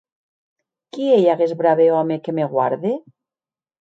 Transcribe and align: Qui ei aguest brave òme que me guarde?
Qui 0.95 1.09
ei 1.17 1.27
aguest 1.33 1.55
brave 1.59 1.85
òme 1.97 2.17
que 2.29 2.33
me 2.39 2.47
guarde? 2.55 2.95